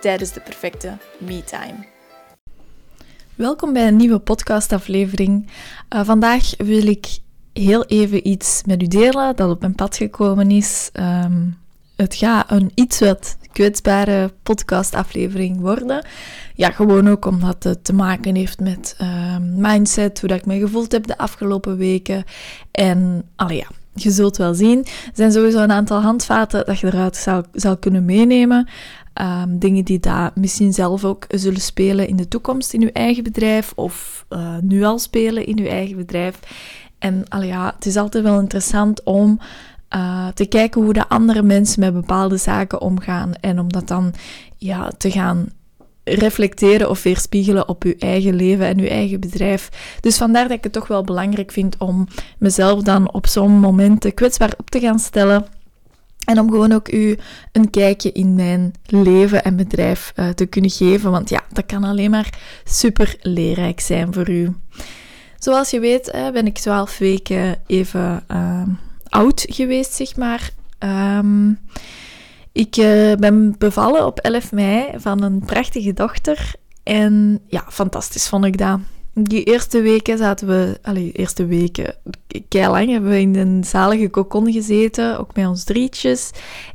[0.00, 1.86] tijdens de perfecte me-time.
[3.34, 5.46] Welkom bij een nieuwe podcastaflevering.
[5.94, 7.18] Uh, vandaag wil ik
[7.52, 10.90] heel even iets met u delen dat op mijn pad gekomen is.
[10.92, 11.58] Um,
[11.96, 16.06] het gaat een iets wat kwetsbare podcastaflevering worden.
[16.54, 20.58] Ja, gewoon ook omdat het te maken heeft met uh, mindset, hoe dat ik me
[20.58, 22.24] gevoeld heb de afgelopen weken.
[22.70, 24.78] En, allee ja, je zult wel zien.
[24.84, 28.68] Er zijn sowieso een aantal handvaten dat je eruit zou, zou kunnen meenemen.
[29.20, 33.22] Um, dingen die daar misschien zelf ook zullen spelen in de toekomst in uw eigen
[33.22, 36.38] bedrijf of uh, nu al spelen in uw eigen bedrijf.
[36.98, 39.40] En ja, het is altijd wel interessant om
[39.94, 44.14] uh, te kijken hoe de andere mensen met bepaalde zaken omgaan en om dat dan
[44.56, 45.48] ja, te gaan
[46.04, 49.96] reflecteren of weerspiegelen op uw eigen leven en uw eigen bedrijf.
[50.00, 52.06] Dus vandaar dat ik het toch wel belangrijk vind om
[52.38, 55.46] mezelf dan op zo'n momenten kwetsbaar op te gaan stellen.
[56.28, 57.18] En om gewoon ook u
[57.52, 61.10] een kijkje in mijn leven en bedrijf uh, te kunnen geven.
[61.10, 64.56] Want ja, dat kan alleen maar super leerrijk zijn voor u.
[65.38, 68.62] Zoals je weet uh, ben ik 12 weken even uh,
[69.08, 70.50] oud geweest, zeg maar.
[70.78, 71.58] Um,
[72.52, 76.52] ik uh, ben bevallen op 11 mei van een prachtige dochter.
[76.82, 78.78] En ja, fantastisch vond ik dat.
[79.20, 81.94] Die eerste weken zaten we, allee, eerste weken,
[82.48, 86.30] kei lang hebben we in een zalige kokon gezeten, ook met ons drietjes.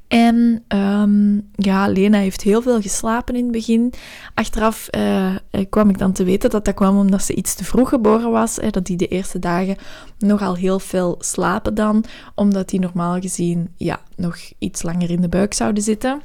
[0.08, 3.94] En um, ja, Lena heeft heel veel geslapen in het begin.
[4.34, 5.36] Achteraf uh,
[5.70, 8.56] kwam ik dan te weten dat dat kwam omdat ze iets te vroeg geboren was.
[8.56, 9.76] Hè, dat die de eerste dagen
[10.20, 12.04] nogal heel veel slapen dan,
[12.36, 16.22] omdat die normaal gezien ja, nog iets langer in de buik zouden zitten.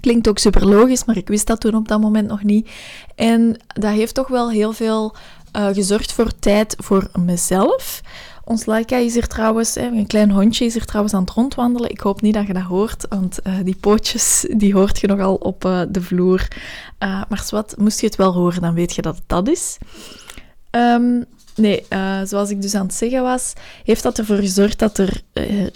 [0.00, 2.70] Klinkt ook super logisch, maar ik wist dat toen op dat moment nog niet.
[3.14, 5.14] En dat heeft toch wel heel veel
[5.56, 8.00] uh, gezorgd voor tijd voor mezelf.
[8.44, 11.90] Ons Laika is hier trouwens, hè, een klein hondje is hier trouwens aan het rondwandelen.
[11.90, 15.34] Ik hoop niet dat je dat hoort, want uh, die pootjes die hoort je nogal
[15.34, 16.48] op uh, de vloer.
[16.98, 19.78] maar wat, moest je het wel horen, dan weet je dat het dat is.
[20.70, 21.24] Um,
[21.54, 21.86] Nee,
[22.24, 23.52] zoals ik dus aan het zeggen was,
[23.84, 25.22] heeft dat ervoor gezorgd dat er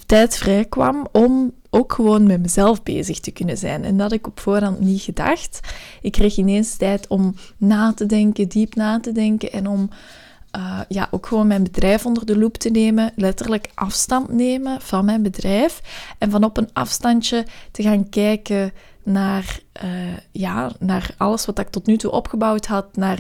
[0.07, 3.85] tijd vrij kwam om ook gewoon met mezelf bezig te kunnen zijn.
[3.85, 5.61] En dat ik op voorhand niet gedacht.
[6.01, 9.89] Ik kreeg ineens tijd om na te denken, diep na te denken en om
[10.57, 15.05] uh, ja, ook gewoon mijn bedrijf onder de loep te nemen, letterlijk afstand nemen van
[15.05, 15.81] mijn bedrijf
[16.19, 19.61] en van op een afstandje te gaan kijken naar,
[20.33, 23.19] ja, naar alles wat ik tot nu toe opgebouwd had, naar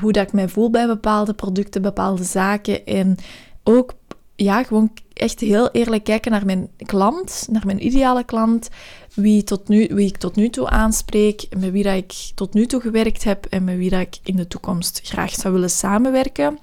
[0.00, 2.86] hoe dat ik mij voel bij bepaalde producten, bepaalde zaken.
[2.86, 3.16] En
[3.64, 3.94] ook
[4.36, 8.68] ja, gewoon echt heel eerlijk kijken naar mijn klant, naar mijn ideale klant,
[9.14, 12.66] wie, tot nu, wie ik tot nu toe aanspreek, met wie dat ik tot nu
[12.66, 16.58] toe gewerkt heb en met wie dat ik in de toekomst graag zou willen samenwerken.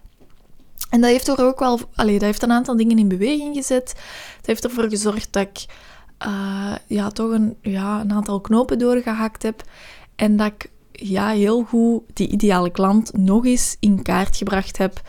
[0.89, 3.95] En dat heeft er ook wel, allee, dat heeft een aantal dingen in beweging gezet.
[4.37, 5.65] Het heeft ervoor gezorgd dat ik
[6.27, 9.63] uh, ja, toch een, ja, een aantal knopen doorgehakt heb
[10.15, 15.01] en dat ik ja, heel goed die ideale klant nog eens in kaart gebracht heb.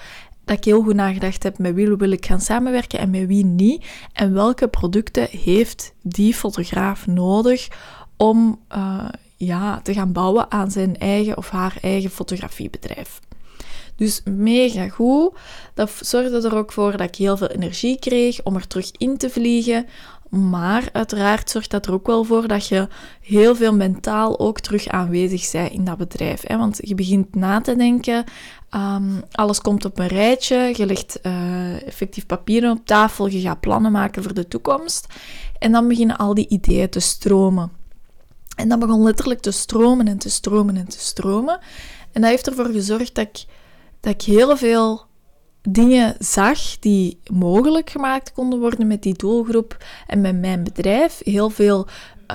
[0.48, 3.44] Dat ik heel goed nagedacht heb met wie wil ik gaan samenwerken en met wie
[3.44, 3.84] niet.
[4.12, 7.69] En welke producten heeft die fotograaf nodig
[8.16, 13.20] om uh, ja, te gaan bouwen aan zijn eigen of haar eigen fotografiebedrijf.
[13.97, 15.34] Dus mega goed.
[15.75, 19.16] Dat zorgde er ook voor dat ik heel veel energie kreeg om er terug in
[19.16, 19.86] te vliegen,
[20.28, 22.88] maar uiteraard zorgt dat er ook wel voor dat je
[23.20, 26.48] heel veel mentaal ook terug aanwezig bent in dat bedrijf.
[26.48, 28.25] Want je begint na te denken,
[28.75, 33.61] um, alles komt op een rijtje, je legt uh, effectief papieren op tafel, je gaat
[33.61, 35.06] plannen maken voor de toekomst.
[35.59, 37.73] En dan beginnen al die ideeën te stromen.
[38.57, 41.59] En dat begon letterlijk te stromen en te stromen en te stromen.
[42.13, 43.45] En dat heeft ervoor gezorgd dat ik,
[44.01, 45.07] dat ik heel veel
[45.63, 51.21] dingen zag die mogelijk gemaakt konden worden met die doelgroep en met mijn bedrijf.
[51.25, 51.87] Heel veel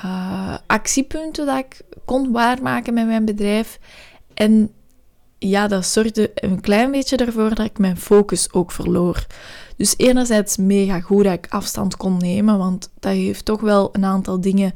[0.04, 3.78] uh, actiepunten dat ik kon waarmaken met mijn bedrijf.
[4.34, 4.70] En
[5.48, 9.26] ja, dat zorgde een klein beetje ervoor dat ik mijn focus ook verloor.
[9.76, 14.04] Dus enerzijds mega goed dat ik afstand kon nemen, want dat heeft toch wel een
[14.04, 14.72] aantal dingen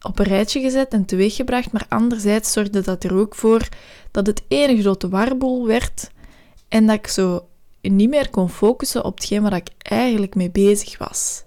[0.00, 1.72] op een rijtje gezet en teweeggebracht.
[1.72, 3.68] Maar anderzijds zorgde dat er ook voor
[4.10, 6.10] dat het ene grote warboel werd
[6.68, 7.46] en dat ik zo
[7.80, 11.44] niet meer kon focussen op hetgeen waar ik eigenlijk mee bezig was.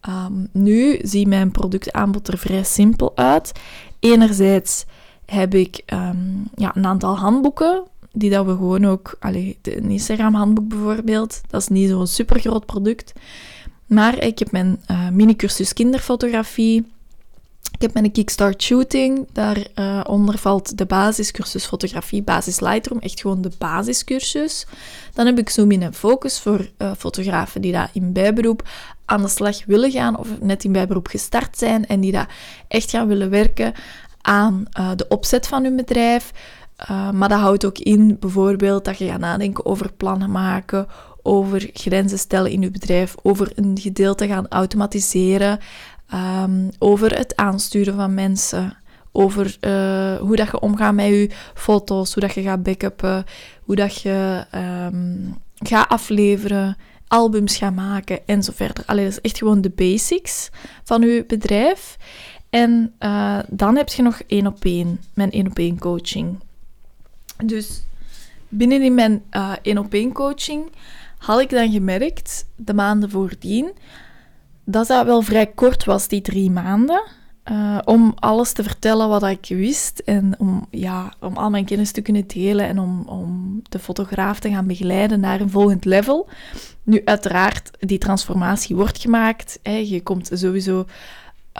[0.00, 3.52] Ehm, nu ziet mijn productaanbod er vrij simpel uit.
[4.00, 4.84] Enerzijds
[5.26, 6.16] heb ik ehm,
[6.54, 7.82] ja, een aantal handboeken,
[8.12, 9.16] die dat we gewoon ook...
[9.20, 13.12] Allee, de Instagram-handboek bijvoorbeeld, dat is niet zo'n super groot product.
[13.86, 16.94] Maar ik heb mijn uh, mini-cursus kinderfotografie.
[17.72, 19.26] Ik heb mijn Kickstart Shooting.
[19.32, 22.98] Daaronder uh, valt de basiscursus fotografie, basis Lightroom.
[23.00, 24.66] Echt gewoon de basiscursus.
[25.12, 28.68] Dan heb ik Zoom in en Focus voor uh, fotografen die daar in bijberoep
[29.04, 32.36] aan de slag willen gaan of net in bijberoep gestart zijn en die daar
[32.68, 33.72] echt gaan willen werken
[34.26, 36.30] aan uh, de opzet van hun bedrijf.
[37.12, 40.86] maar dat houdt ook in bijvoorbeeld dat je gaat nadenken over plannen maken,
[41.22, 45.58] over grenzen stellen in je bedrijf, over een gedeelte gaan automatiseren,
[46.42, 48.76] um, over het aansturen van mensen,
[49.12, 53.24] over uh, hoe dat je omgaat met je foto's, hoe dat je gaat backuppen,
[53.62, 56.76] hoe dat je um, gaat afleveren,
[57.08, 58.84] albums gaat maken en zo verder.
[58.86, 60.50] Allee, dat is echt gewoon de basics
[60.84, 61.96] van je bedrijf.
[62.50, 66.38] En uh, dan heb je nog één op één, mijn één op één coaching.
[67.44, 67.82] Dus
[68.48, 70.70] binnen in mijn uh, één op één coaching
[71.18, 73.72] had ik dan gemerkt, de maanden voordien,
[74.64, 77.02] dat dat wel vrij kort was, die drie maanden.
[77.50, 81.90] Uh, om alles te vertellen wat ik wist en om, ja, om al mijn kennis
[81.90, 86.28] te kunnen delen en om, om de fotograaf te gaan begeleiden naar een volgend level.
[86.82, 89.58] Nu, uiteraard, die transformatie wordt gemaakt.
[89.62, 89.76] Hè.
[89.76, 90.86] Je komt sowieso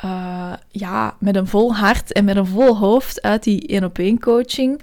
[0.05, 4.81] uh, ja, met een vol hart en met een vol hoofd uit die één-op-één coaching.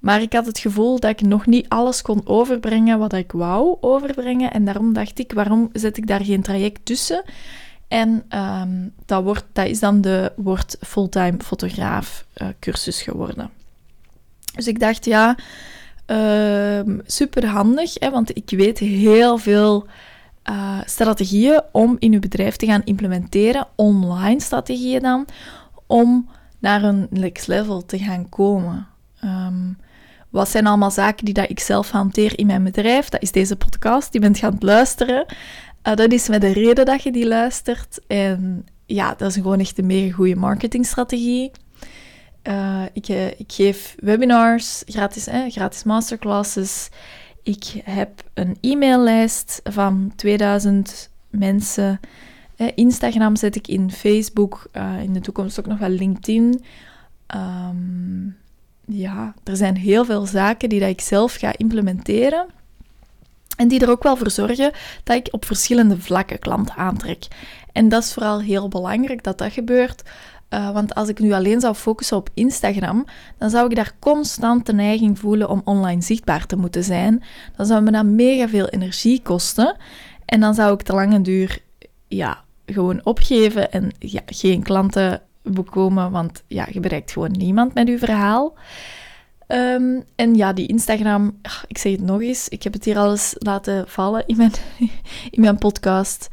[0.00, 3.76] Maar ik had het gevoel dat ik nog niet alles kon overbrengen wat ik wou
[3.80, 4.52] overbrengen.
[4.52, 7.22] En daarom dacht ik, waarom zet ik daar geen traject tussen?
[7.88, 13.50] En um, dat, wordt, dat is dan de wordt fulltime fotograaf uh, cursus geworden.
[14.54, 15.36] Dus ik dacht, ja,
[16.06, 19.86] uh, super handig, hè, want ik weet heel veel
[20.50, 25.26] uh, strategieën om in uw bedrijf te gaan implementeren, online strategieën dan,
[25.86, 26.28] om
[26.58, 28.86] naar een next level te gaan komen.
[29.24, 29.78] Um,
[30.28, 33.08] wat zijn allemaal zaken die dat ik zelf hanteer in mijn bedrijf?
[33.08, 35.26] Dat is deze podcast, die bent gaan luisteren.
[35.82, 38.00] Uh, dat is met de reden dat je die luistert.
[38.06, 41.50] En ja, dat is gewoon echt een mega goede marketingstrategie.
[42.42, 43.08] Uh, ik,
[43.38, 46.88] ik, geef webinars, gratis, eh, gratis masterclasses.
[47.42, 52.00] Ik heb een e-maillijst van 2000 mensen.
[52.74, 54.70] Instagram zet ik in, Facebook,
[55.02, 56.64] in de toekomst ook nog wel LinkedIn.
[57.36, 58.36] Um,
[58.84, 62.46] ja, er zijn heel veel zaken die dat ik zelf ga implementeren.
[63.56, 64.72] En die er ook wel voor zorgen
[65.04, 67.26] dat ik op verschillende vlakken klanten aantrek.
[67.72, 70.02] En dat is vooral heel belangrijk dat dat gebeurt.
[70.50, 73.04] Uh, want als ik nu alleen zou focussen op Instagram,
[73.38, 77.22] dan zou ik daar constant de neiging voelen om online zichtbaar te moeten zijn.
[77.56, 79.76] Dan zou me dat mega veel energie kosten.
[80.24, 81.58] En dan zou ik te lange duur
[82.08, 87.88] ja, gewoon opgeven en ja, geen klanten bekomen, want ja, je bereikt gewoon niemand met
[87.88, 88.54] je verhaal.
[89.48, 93.10] Um, en ja, die Instagram, ik zeg het nog eens, ik heb het hier al
[93.10, 94.52] eens laten vallen in mijn,
[95.30, 96.28] in mijn podcast.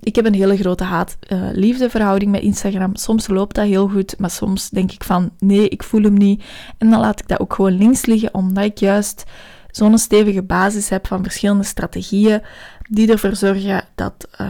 [0.00, 2.96] Ik heb een hele grote haat-liefde-verhouding met Instagram.
[2.96, 6.44] Soms loopt dat heel goed, maar soms denk ik van nee, ik voel hem niet.
[6.78, 9.24] En dan laat ik dat ook gewoon links liggen, omdat ik juist
[9.70, 12.42] zo'n stevige basis heb van verschillende strategieën
[12.88, 14.48] die ervoor zorgen dat, uh,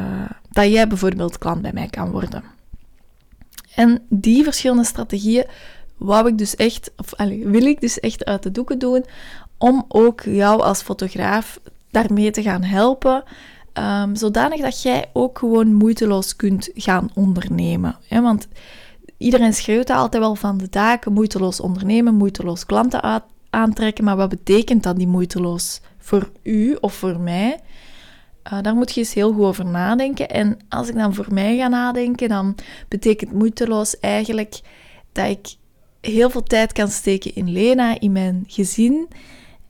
[0.51, 2.43] dat jij bijvoorbeeld klant bij mij kan worden.
[3.75, 5.47] En die verschillende strategieën
[5.97, 7.15] wou ik dus echt, of
[7.45, 9.05] wil ik dus echt uit de doeken doen,
[9.59, 13.23] om ook jou als fotograaf daarmee te gaan helpen.
[13.81, 17.97] Um, zodanig dat jij ook gewoon moeiteloos kunt gaan ondernemen.
[18.09, 18.49] Want
[19.17, 24.05] iedereen schreeuwt altijd wel van de daken, moeiteloos ondernemen, moeiteloos klanten aantrekken.
[24.05, 27.61] Maar wat betekent dat, die moeiteloos, voor u of voor mij?
[28.53, 30.29] Uh, daar moet je eens heel goed over nadenken.
[30.29, 32.55] En als ik dan voor mij ga nadenken, dan
[32.89, 34.61] betekent moeiteloos eigenlijk
[35.13, 35.55] dat ik
[36.01, 39.09] heel veel tijd kan steken in Lena, in mijn gezin,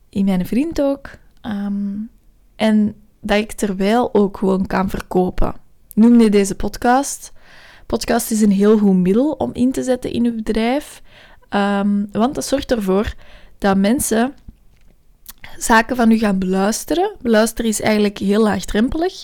[0.09, 1.09] in mijn vriend ook.
[1.41, 2.09] Um,
[2.55, 5.53] en dat ik terwijl ook gewoon kan verkopen.
[5.93, 7.31] Noem je deze podcast.
[7.85, 11.01] Podcast is een heel goed middel om in te zetten in uw bedrijf.
[11.49, 13.13] Um, want dat zorgt ervoor
[13.57, 14.33] dat mensen
[15.57, 17.15] zaken van u gaan beluisteren.
[17.21, 19.23] Beluisteren is eigenlijk heel laagdrempelig.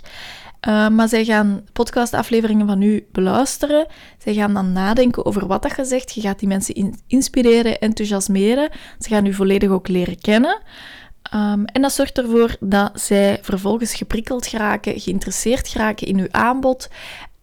[0.68, 3.88] Uh, maar zij gaan podcastafleveringen van u beluisteren.
[4.18, 6.14] Zij gaan dan nadenken over wat dat je zegt.
[6.14, 8.70] Je gaat die mensen inspireren, enthousiasmeren.
[9.00, 10.62] Ze gaan u volledig ook leren kennen.
[11.34, 16.90] Um, en dat zorgt ervoor dat zij vervolgens geprikkeld geraken, geïnteresseerd geraken in uw aanbod.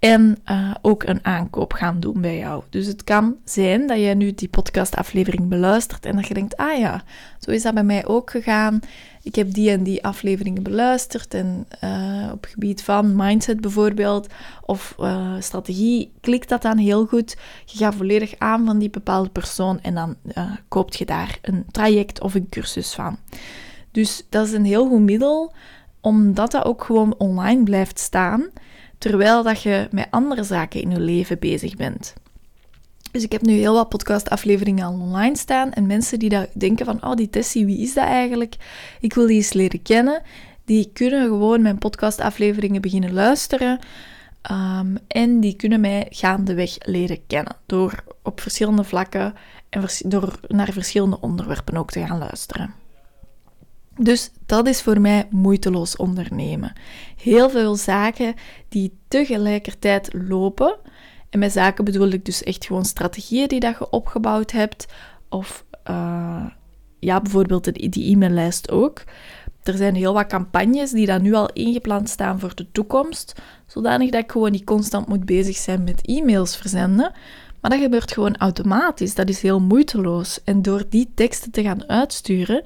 [0.05, 2.63] en uh, ook een aankoop gaan doen bij jou.
[2.71, 6.79] Dus het kan zijn dat jij nu die podcastaflevering beluistert en dat je denkt, ah
[6.79, 7.03] ja,
[7.39, 8.81] zo is dat bij mij ook gegaan.
[9.23, 14.27] Ik heb die en die afleveringen beluisterd en uh, op gebied van mindset bijvoorbeeld
[14.63, 17.37] of uh, strategie klikt dat dan heel goed.
[17.65, 20.17] Je gaat volledig aan van die bepaalde persoon en dan
[20.69, 23.19] koopt je daar een traject of een cursus van.
[23.95, 25.53] Dus dat is een heel goed middel,
[26.01, 28.51] omdat dat ook gewoon online blijft staan
[28.99, 32.15] terwijl dat je met andere zaken in je leven bezig bent.
[33.11, 36.87] Dus ik heb nu heel wat podcastafleveringen al online staan en mensen die dat denken
[36.87, 38.57] van, oh die Tessie, wie is dat eigenlijk?
[39.01, 40.23] Ik wil die eens leren kennen.
[40.65, 43.79] Die kunnen gewoon mijn podcastafleveringen beginnen luisteren
[44.51, 49.35] um, en die kunnen mij gaandeweg leren kennen door op verschillende vlakken
[49.69, 52.84] en door naar verschillende onderwerpen ook te gaan luisteren.
[53.99, 56.73] Dus dat is voor mij moeiteloos ondernemen.
[57.17, 58.35] Heel veel zaken
[58.69, 60.77] die tegelijkertijd lopen.
[61.31, 64.87] En met zaken bedoel ik dus echt gewoon strategieën die dat je opgebouwd hebt.
[65.29, 66.47] Of uh,
[66.99, 69.03] ja, bijvoorbeeld die e-maillijst ook.
[69.63, 73.41] Er zijn heel wat campagnes die dan nu al ingepland staan voor de toekomst.
[73.67, 77.13] Zodanig dat ik gewoon niet constant moet bezig zijn met e-mails verzenden.
[77.61, 79.15] Maar dat gebeurt gewoon automatisch.
[79.15, 80.41] Dat is heel moeiteloos.
[80.45, 82.63] En door die teksten te gaan uitsturen,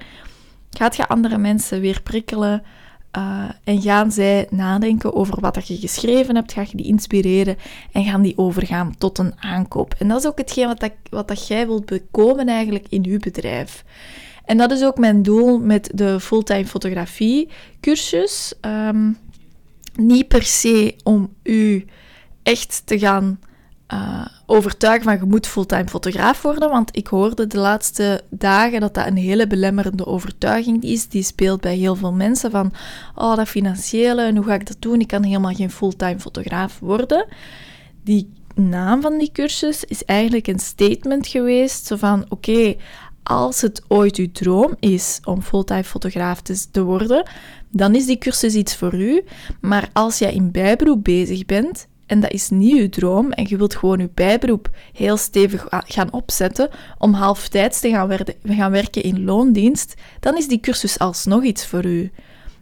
[0.69, 2.63] Gaat je andere mensen weer prikkelen
[3.17, 7.57] uh, en gaan zij nadenken over wat je geschreven hebt, ga je die inspireren
[7.91, 9.95] en gaan die overgaan tot een aankoop.
[9.97, 13.17] En dat is ook hetgeen wat, dat, wat dat jij wilt bekomen eigenlijk in je
[13.17, 13.83] bedrijf.
[14.45, 17.49] En dat is ook mijn doel met de fulltime fotografie
[17.81, 18.53] cursus.
[18.61, 19.17] Um,
[19.95, 21.85] niet per se om u
[22.43, 23.39] echt te gaan
[23.93, 26.69] uh, overtuigen van je moet fulltime fotograaf worden.
[26.69, 31.07] Want ik hoorde de laatste dagen dat dat een hele belemmerende overtuiging is.
[31.07, 32.73] Die speelt bij heel veel mensen van,
[33.15, 34.99] oh dat financiële en hoe ga ik dat doen?
[34.99, 37.25] Ik kan helemaal geen fulltime fotograaf worden.
[38.03, 41.85] Die naam van die cursus is eigenlijk een statement geweest.
[41.85, 42.75] Zo van, oké,
[43.23, 47.29] als het ooit uw droom is om fulltime fotograaf te worden,
[47.71, 49.23] dan is die cursus iets voor u.
[49.61, 53.57] Maar als jij in bijberoep bezig bent, en dat is niet je droom en je
[53.57, 59.23] wilt gewoon je bijberoep heel stevig gaan opzetten om halftijds te gaan, gaan werken in
[59.23, 62.11] loondienst, dan is die cursus alsnog iets voor u.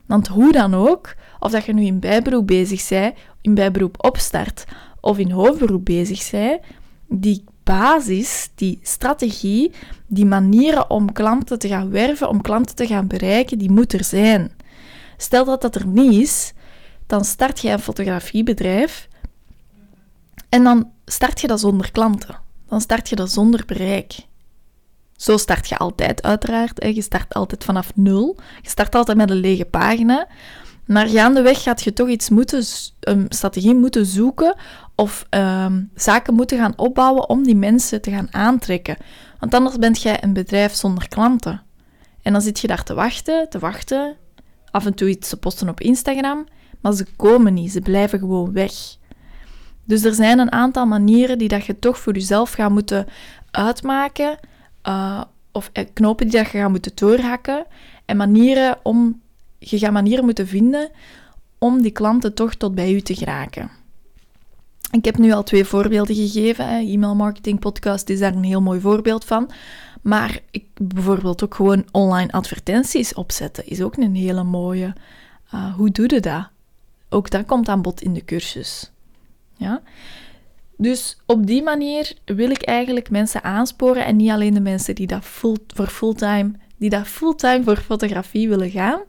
[0.06, 4.66] Want hoe dan ook, of dat je nu in bijberoep bezig bent, in bijberoep opstart
[5.02, 6.62] of in hoofdberoep bezig bent,
[7.08, 9.72] die basis, die strategie,
[10.08, 14.04] die manieren om klanten te gaan werven, om klanten te gaan bereiken, die moet er
[14.04, 14.52] zijn.
[15.18, 16.54] Stel dat dat er niet is,
[17.06, 19.08] dan start je een fotografiebedrijf
[20.50, 22.40] en dan start je dat zonder klanten.
[22.68, 24.16] Dan start je dat zonder bereik.
[25.16, 26.86] Zo start je altijd, uiteraard.
[26.96, 28.36] Je start altijd vanaf nul.
[28.62, 30.28] Je start altijd met een lege pagina.
[30.86, 32.64] Maar gaandeweg gaat je toch iets moeten,
[33.00, 34.56] een strategie moeten zoeken
[34.96, 38.98] of ehm, zaken moeten gaan opbouwen om die mensen te gaan aantrekken.
[39.40, 41.62] Want anders bent jij een bedrijf zonder klanten.
[42.22, 44.16] En dan zit je daar te wachten, te wachten,
[44.72, 46.46] af en toe iets te posten op Instagram,
[46.82, 48.72] maar ze komen niet, ze blijven gewoon weg.
[49.88, 53.08] Dus er zijn een aantal manieren die dat je toch voor jezelf gaat moeten
[53.52, 54.38] uitmaken.
[54.88, 57.66] Uh, of eh, knopen die dat je gaat moeten doorhakken.
[58.06, 59.22] En manieren om,
[59.60, 60.90] je gaat manieren moeten vinden
[61.58, 63.70] om die klanten toch tot bij u te geraken.
[64.92, 66.68] Ik heb nu al twee voorbeelden gegeven.
[66.68, 69.52] E-mail marketing podcast is daar een heel mooi voorbeeld van.
[70.02, 74.94] Maar ik, bijvoorbeeld ook gewoon online advertenties opzetten is ook een hele mooie.
[75.54, 76.48] Uh, hoe doe je dat?
[77.10, 78.92] Ook dat komt aan bod in de cursus.
[79.58, 79.82] Ja?
[80.78, 85.08] Dus op die manier wil ik eigenlijk mensen aansporen en niet alleen de mensen die
[85.08, 89.00] dat full, voor fulltime, die dat fulltime voor fotografie willen gaan.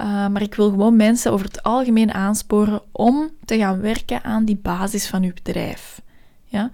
[0.00, 4.44] Uh, maar ik wil gewoon mensen over het algemeen aansporen om te gaan werken aan
[4.44, 6.00] die basis van uw bedrijf.
[6.44, 6.70] Ja?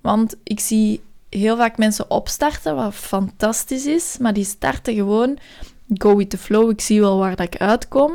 [0.00, 5.38] Want ik zie heel vaak mensen opstarten, wat fantastisch is, maar die starten gewoon
[5.94, 6.70] go with the flow.
[6.70, 8.12] Ik zie wel waar dat ik uitkom.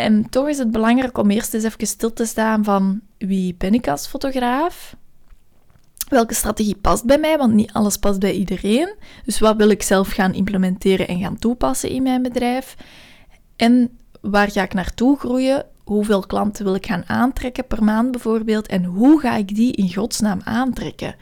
[0.00, 3.74] En toch is het belangrijk om eerst eens even stil te staan van wie ben
[3.74, 4.96] ik als fotograaf?
[6.08, 7.38] Welke strategie past bij mij?
[7.38, 8.94] Want niet alles past bij iedereen.
[9.24, 12.76] Dus wat wil ik zelf gaan implementeren en gaan toepassen in mijn bedrijf?
[13.56, 15.66] En waar ga ik naartoe groeien?
[15.84, 18.66] Hoeveel klanten wil ik gaan aantrekken per maand bijvoorbeeld?
[18.66, 21.14] En hoe ga ik die in godsnaam aantrekken?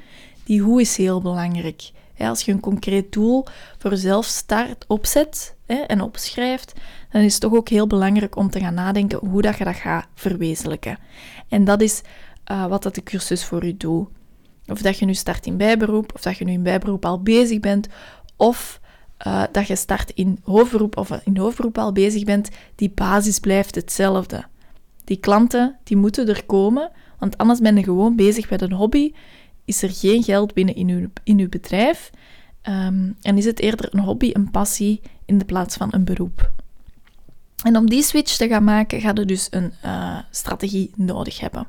[0.44, 1.90] Die hoe is heel belangrijk.
[2.18, 3.44] Als je een concreet doel
[3.78, 6.72] voor jezelf start, opzet en opschrijft,
[7.10, 9.74] dan is het toch ook heel belangrijk om te gaan nadenken hoe dat je dat
[9.74, 10.98] gaat verwezenlijken.
[11.48, 12.02] En dat is
[12.50, 14.08] uh, wat dat de cursus voor u doet.
[14.66, 17.60] Of dat je nu start in bijberoep, of dat je nu in bijberoep al bezig
[17.60, 17.88] bent,
[18.36, 18.80] of
[19.26, 23.74] uh, dat je start in hoofdberoep of in hoofdberoep al bezig bent, die basis blijft
[23.74, 24.44] hetzelfde.
[25.04, 29.12] Die klanten, die moeten er komen, want anders ben je gewoon bezig met een hobby.
[29.64, 32.10] Is er geen geld binnen in uw, in bedrijf.
[32.62, 36.52] Ehm, en is het eerder een hobby, een passie, in de plaats van een beroep.
[37.64, 41.66] En om die switch te gaan maken, ga je dus een uh, strategie nodig hebben.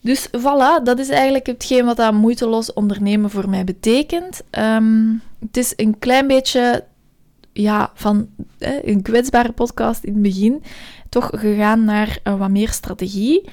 [0.00, 4.42] Dus voilà, dat is eigenlijk hetgeen wat dat moeiteloos ondernemen voor mij betekent.
[4.50, 6.84] Ehm, het is een klein beetje
[7.52, 10.62] ja, van een kwetsbare podcast in het begin,
[11.08, 13.48] toch gegaan naar uh, wat meer strategie.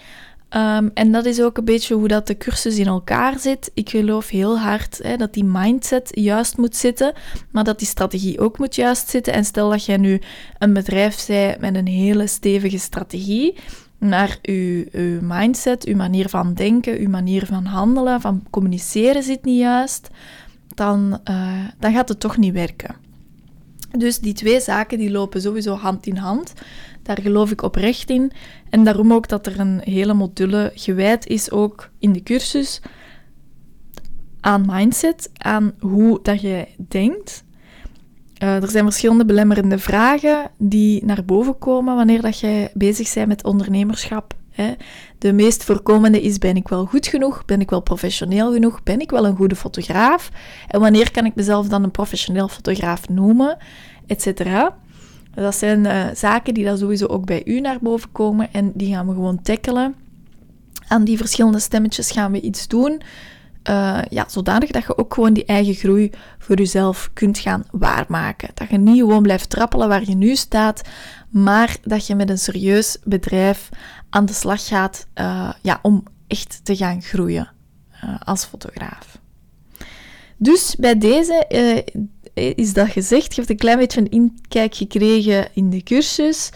[0.55, 3.71] Um, en dat is ook een beetje hoe dat de cursus in elkaar zit.
[3.73, 7.13] Ik geloof heel hard hè, dat die mindset juist moet zitten,
[7.51, 9.33] maar dat die strategie ook moet juist zitten.
[9.33, 10.21] En stel dat jij nu
[10.57, 13.55] een bedrijf bent met een hele stevige strategie,
[13.97, 14.85] naar uw,
[15.21, 20.07] mindset, uw manier van denken, uw manier van handelen, van communiceren zit niet juist,
[20.75, 22.95] dan, uh, dan gaat het toch niet werken.
[23.97, 26.53] Dus die twee zaken die lopen sowieso hand in hand.
[27.03, 28.31] Daar geloof ik oprecht in.
[28.69, 32.81] En daarom ook dat er een hele module gewijd is ook in de cursus
[34.39, 37.43] aan mindset, aan hoe dat je denkt.
[38.43, 43.27] Uh, er zijn verschillende belemmerende vragen die naar boven komen wanneer dat jij bezig bent
[43.27, 44.33] met ondernemerschap.
[44.49, 44.73] Hè.
[45.17, 47.45] De meest voorkomende is: ben ik wel goed genoeg?
[47.45, 48.83] Ben ik wel professioneel genoeg?
[48.83, 50.29] Ben ik wel een goede fotograaf?
[50.67, 53.57] En wanneer kan ik mezelf dan een professioneel fotograaf noemen?
[54.07, 54.77] Etcetera.
[55.33, 58.93] Dat zijn uh, zaken die dan sowieso ook bij u naar boven komen en die
[58.93, 59.95] gaan we gewoon tackelen.
[60.87, 63.01] Aan die verschillende stemmetjes gaan we iets doen.
[63.69, 68.49] Uh, ja, zodanig dat je ook gewoon die eigen groei voor jezelf kunt gaan waarmaken.
[68.53, 70.81] Dat je niet gewoon blijft trappelen waar je nu staat,
[71.29, 73.69] maar dat je met een serieus bedrijf
[74.09, 77.51] aan de slag gaat uh, ja, om echt te gaan groeien
[78.23, 79.19] als fotograaf.
[80.37, 81.45] Dus bij deze
[82.39, 83.35] is dat gezegd.
[83.35, 86.51] Je hebt een klein beetje een inkijk gekregen in de cursus.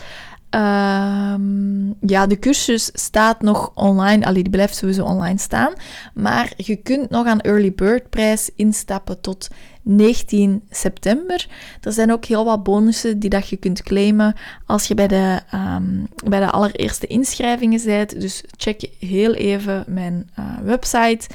[0.54, 4.26] Ehm, ja, de cursus staat nog online.
[4.26, 5.74] Allee, die blijft sowieso online staan.
[6.14, 9.48] Maar je kunt nog aan Early Bird prijs instappen tot
[9.82, 11.48] 19 september.
[11.82, 14.36] Er zijn ook heel wat bonussen die dat je kunt claimen
[14.66, 18.22] als je bij de, um, bij de allereerste inschrijvingen bent.
[18.22, 21.28] Dus check heel even mijn uh, website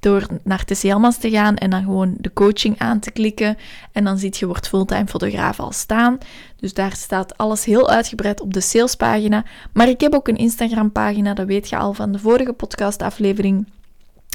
[0.00, 3.56] door naar TCLMAS te gaan en dan gewoon de coaching aan te klikken.
[3.92, 6.18] En dan ziet je wordt fulltime fotograaf al staan.
[6.56, 9.44] Dus daar staat alles heel uitgebreid op de salespagina.
[9.72, 13.66] Maar ik heb ook een Instagram pagina, dat weet je al van de vorige podcastaflevering.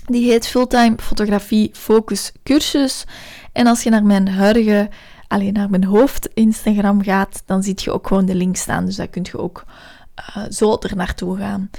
[0.05, 3.05] Die heet Fulltime Fotografie Focus Cursus.
[3.51, 4.89] En als je naar mijn huidige,
[5.27, 8.85] alleen naar mijn hoofd Instagram gaat, dan zie je ook gewoon de link staan.
[8.85, 9.63] Dus daar kun je ook
[10.19, 11.69] uh, zo er naartoe gaan.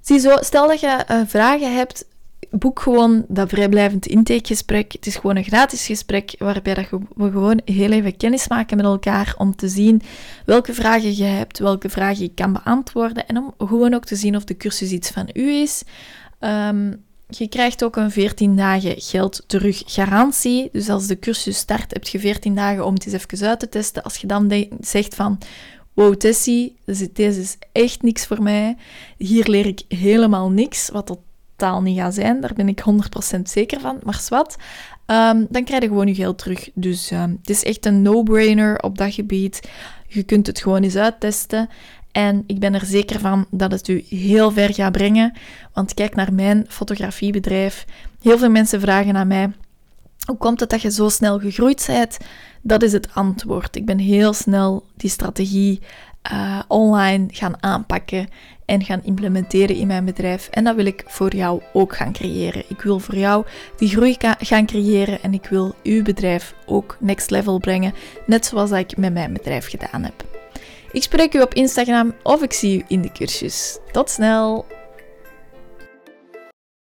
[0.00, 2.04] Ziezo, stel dat je uh, vragen hebt,
[2.58, 4.92] boek gewoon dat vrijblijvend intakegesprek.
[4.92, 8.86] Het is gewoon een gratis gesprek waarbij dat we gewoon heel even kennis maken met
[8.86, 10.02] elkaar om te zien
[10.46, 14.36] welke vragen je hebt, welke vragen je kan beantwoorden en om gewoon ook te zien
[14.36, 15.82] of de cursus iets van u is.
[16.40, 20.68] Um, je krijgt ook een 14 dagen geld terug garantie.
[20.72, 23.68] Dus als de cursus start, heb je 14 dagen om het eens even uit te
[23.68, 24.02] testen.
[24.02, 25.38] Als je dan zegt van,
[25.92, 26.76] wow Tessie,
[27.12, 28.76] deze is echt niks voor mij.
[29.16, 31.18] Hier leer ik helemaal niks, wat
[31.56, 32.40] totaal niet gaat zijn.
[32.40, 32.82] Daar ben ik
[33.36, 34.56] 100% zeker van, maar zwart.
[35.06, 36.70] Um, dan krijg je gewoon je geld terug.
[36.74, 39.68] Dus um, het is echt een no-brainer op dat gebied.
[40.06, 41.68] Je kunt het gewoon eens uittesten.
[42.12, 45.32] En ik ben er zeker van dat het u heel ver gaat brengen.
[45.72, 47.84] Want kijk naar mijn fotografiebedrijf.
[48.22, 49.52] Heel veel mensen vragen aan mij:
[50.26, 52.18] hoe komt het dat je zo snel gegroeid bent?
[52.62, 53.76] Dat is het antwoord.
[53.76, 55.80] Ik ben heel snel die strategie
[56.32, 58.28] uh, online gaan aanpakken
[58.64, 60.48] en gaan implementeren in mijn bedrijf.
[60.48, 62.64] En dat wil ik voor jou ook gaan creëren.
[62.68, 63.44] Ik wil voor jou
[63.76, 67.94] die groei gaan creëren en ik wil uw bedrijf ook next level brengen,
[68.26, 70.24] net zoals ik met mijn bedrijf gedaan heb.
[70.92, 73.78] Ik spreek u op Instagram of ik zie u in de cursus.
[73.92, 74.66] Tot snel!